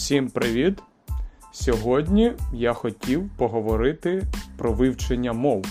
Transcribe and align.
Всім 0.00 0.30
привіт! 0.30 0.82
Сьогодні 1.52 2.32
я 2.52 2.72
хотів 2.72 3.30
поговорити 3.36 4.22
про 4.58 4.72
вивчення 4.72 5.32
мов, 5.32 5.66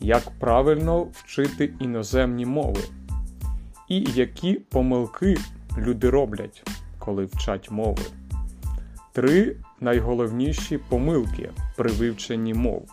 як 0.00 0.30
правильно 0.38 1.02
вчити 1.12 1.74
іноземні 1.80 2.46
мови, 2.46 2.80
і 3.88 4.00
які 4.14 4.54
помилки 4.54 5.36
люди 5.78 6.10
роблять, 6.10 6.70
коли 6.98 7.24
вчать 7.24 7.70
мови. 7.70 8.02
Три 9.12 9.56
найголовніші 9.80 10.78
помилки 10.78 11.50
при 11.76 11.90
вивченні 11.90 12.54
мов. 12.54 12.88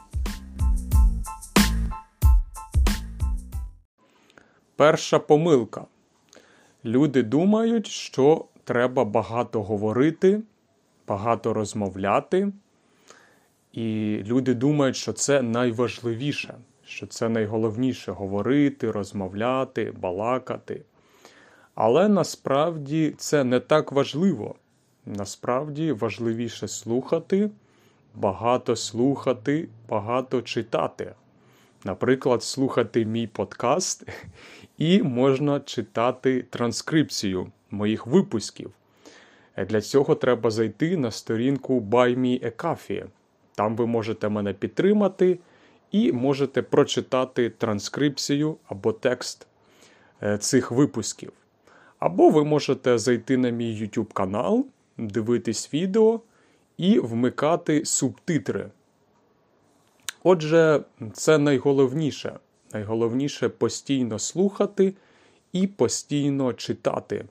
Перша 4.76 5.20
помилка. 5.20 5.86
Люди 6.86 7.24
думають, 7.24 7.88
що 7.88 8.46
треба 8.68 9.06
багато 9.06 9.64
говорити, 9.64 10.42
багато 11.08 11.54
розмовляти. 11.54 12.52
І 13.74 14.18
люди 14.26 14.54
думають, 14.54 14.96
що 14.96 15.14
це 15.14 15.42
найважливіше, 15.42 16.56
що 16.86 17.08
це 17.08 17.30
найголовніше 17.30 18.12
говорити, 18.12 18.92
розмовляти, 18.92 19.94
балакати. 20.02 20.82
Але 21.76 22.10
насправді 22.10 23.14
це 23.18 23.44
не 23.44 23.60
так 23.60 23.92
важливо. 23.92 24.56
Насправді 25.06 25.92
важливіше 25.92 26.68
слухати, 26.68 27.50
багато 28.16 28.76
слухати, 28.76 29.68
багато 29.90 30.42
читати. 30.42 31.16
Наприклад, 31.84 32.44
слухати 32.44 33.06
мій 33.06 33.28
подкаст, 33.28 34.08
і 34.78 35.04
можна 35.04 35.60
читати 35.60 36.46
транскрипцію 36.50 37.52
моїх 37.72 38.08
випусків. 38.08 38.72
Для 39.70 39.82
цього 39.82 40.16
треба 40.16 40.52
зайти 40.52 40.98
на 40.98 41.12
сторінку 41.12 41.80
Buy 41.80 42.20
Me 42.20 42.46
a 42.46 42.52
Coffee. 42.52 43.06
Там 43.56 43.76
ви 43.76 43.86
можете 43.86 44.30
мене 44.30 44.54
підтримати 44.54 45.40
і 45.92 46.12
можете 46.12 46.62
прочитати 46.62 47.50
транскрипцію 47.50 48.58
або 48.68 48.92
текст 48.92 49.48
е, 50.24 50.38
цих 50.38 50.72
випусків. 50.72 51.32
Або 52.00 52.30
ви 52.30 52.44
можете 52.44 52.98
зайти 52.98 53.38
на 53.38 53.50
мій 53.50 53.82
YouTube 53.82 54.14
канал, 54.14 54.66
дивитись 54.98 55.74
відео 55.74 56.22
і 56.78 57.00
вмикати 57.00 57.86
субтитри. 57.86 58.70
Отже, 60.24 60.82
це 61.14 61.38
найголовніше. 61.38 62.40
Найголовніше 62.74 63.50
постійно 63.50 64.20
слухати 64.20 64.94
і 65.52 65.68
постійно 65.68 66.54
читати. 66.54 67.26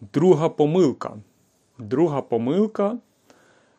Друга 0.00 0.48
помилка. 0.48 1.16
Друга 1.78 2.22
помилка 2.22 2.98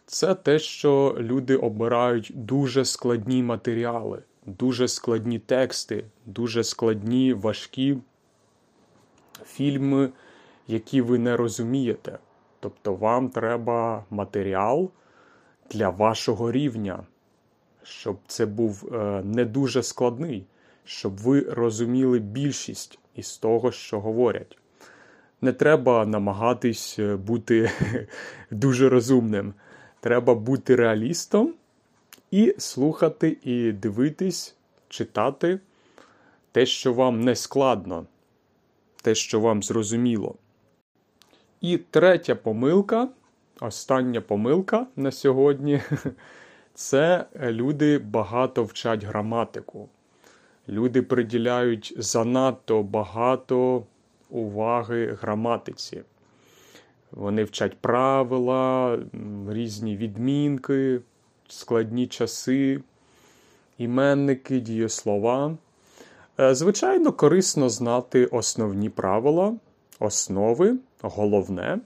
це 0.06 0.36
те, 0.36 0.60
що 0.60 1.16
люди 1.20 1.56
обирають 1.56 2.32
дуже 2.36 2.86
складні 2.86 3.44
матеріали, 3.44 4.24
дуже 4.46 4.88
складні 4.88 5.40
тексти, 5.40 6.06
дуже 6.26 6.64
складні 6.64 7.34
важкі 7.34 7.98
фільми, 9.46 10.10
які 10.68 11.02
ви 11.02 11.20
не 11.20 11.38
розумієте. 11.38 12.20
Тобто 12.60 12.94
вам 12.96 13.30
треба 13.30 14.06
матеріал 14.10 14.92
для 15.72 15.90
вашого 15.90 16.52
рівня, 16.52 17.04
щоб 17.84 18.18
це 18.28 18.46
був 18.46 18.90
е, 18.94 19.22
не 19.24 19.46
дуже 19.46 19.84
складний, 19.84 20.46
щоб 20.84 21.18
ви 21.18 21.42
розуміли 21.42 22.20
більшість 22.20 23.00
із 23.16 23.38
того, 23.38 23.72
що 23.72 24.00
говорять. 24.00 24.58
Не 25.42 25.54
треба 25.54 26.06
намагатись 26.06 27.00
е, 27.00 27.16
бути 27.16 27.72
дуже 28.52 28.90
розумним. 28.90 29.54
Треба 30.00 30.36
бути 30.36 30.76
реалістом 30.76 31.54
і 32.32 32.56
слухати, 32.58 33.38
і 33.44 33.72
дивитись, 33.72 34.56
читати 34.90 35.60
те, 36.52 36.66
що 36.66 36.94
вам 36.94 37.22
не 37.22 37.36
складно, 37.36 38.06
те, 39.02 39.16
що 39.16 39.40
вам 39.40 39.64
зрозуміло. 39.64 40.36
І 41.62 41.78
третя 41.78 42.36
помилка, 42.36 43.08
остання 43.60 44.22
помилка 44.22 44.88
на 44.96 45.12
сьогодні 45.12 45.82
це 46.74 47.26
люди 47.36 47.98
багато 47.98 48.64
вчать 48.64 49.04
граматику. 49.04 49.90
Люди 50.70 51.02
приділяють 51.02 51.94
занадто 51.98 52.84
багато 52.84 53.84
уваги 54.30 55.18
граматиці. 55.22 56.04
Вони 57.12 57.44
вчать 57.44 57.78
правила, 57.78 59.00
різні 59.50 59.98
відмінки, 59.98 61.02
складні 61.48 62.08
часи, 62.08 62.82
іменники, 63.78 64.60
дієслова. 64.60 65.58
Е, 66.40 66.56
звичайно, 66.56 67.12
корисно 67.12 67.70
знати 67.70 68.26
основні 68.26 68.90
правила, 68.90 69.54
основи, 70.00 70.78
головне, 71.02 71.80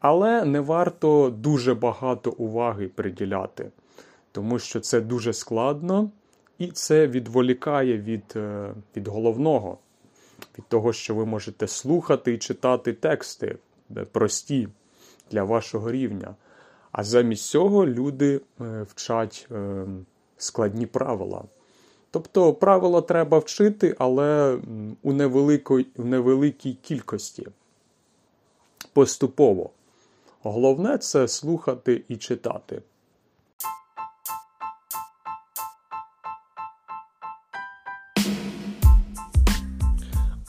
але 0.00 0.44
не 0.44 0.60
варто 0.60 1.30
дуже 1.30 1.74
багато 1.74 2.30
уваги 2.30 2.88
приділяти, 2.88 3.70
тому 4.32 4.58
що 4.58 4.80
це 4.80 5.00
дуже 5.00 5.32
складно 5.32 6.10
і 6.58 6.66
це 6.66 7.06
відволікає 7.06 7.98
від, 7.98 8.24
е, 8.36 8.74
від 8.96 9.08
головного 9.08 9.78
від 10.58 10.64
того, 10.68 10.92
що 10.92 11.14
ви 11.14 11.26
можете 11.26 11.66
слухати 11.66 12.32
і 12.32 12.38
читати 12.38 12.92
тексти 12.92 13.58
прості 14.12 14.68
для 15.30 15.44
вашого 15.44 15.92
рівня. 15.92 16.34
А 16.92 17.04
замість 17.04 17.46
цього 17.46 17.86
люди 17.86 18.40
е, 18.60 18.82
вчать 18.82 19.48
е, 19.50 19.86
складні 20.36 20.86
правила. 20.86 21.44
Тобто 22.10 22.52
правила 22.54 23.00
треба 23.00 23.38
вчити, 23.38 23.96
але 23.98 24.58
у 25.02 25.12
невеликій, 25.12 25.86
у 25.96 26.04
невеликій 26.04 26.78
кількості. 26.82 27.46
Поступово. 28.92 29.70
Головне 30.42 30.98
це 30.98 31.28
слухати 31.28 32.04
і 32.08 32.16
читати. 32.16 32.82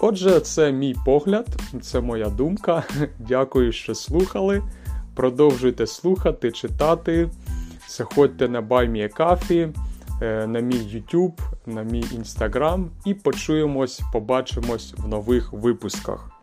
Отже, 0.08 0.40
це 0.40 0.72
мій 0.72 0.96
погляд, 1.06 1.48
це 1.82 2.02
моя 2.02 2.30
думка. 2.30 2.84
Дякую, 3.20 3.72
що 3.72 3.96
слухали. 3.96 4.64
Продовжуйте 5.16 5.88
слухати, 5.88 6.52
читати. 6.52 7.30
Заходьте 7.88 8.50
на 8.50 8.62
BuyMeACoffee, 8.62 9.74
е, 10.22 10.48
на 10.48 10.60
мій 10.60 10.76
YouTube, 10.76 11.40
на 11.66 11.84
мій 11.84 12.04
Instagram 12.04 12.86
і 13.06 13.14
почуємось, 13.14 14.02
побачимось 14.14 14.94
в 14.98 15.08
нових 15.08 15.54
випусках. 15.54 16.35